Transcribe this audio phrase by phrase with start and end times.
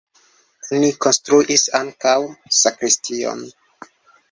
[0.77, 2.15] Oni konstruis ankaŭ
[2.63, 3.47] sakristion.